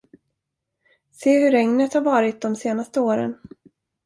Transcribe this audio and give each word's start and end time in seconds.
Se 1.11 1.29
hur 1.39 1.51
regnet 1.51 1.93
har 1.93 2.01
varit 2.01 2.41
de 2.41 2.55
senaste 2.55 2.99
åren. 3.01 3.37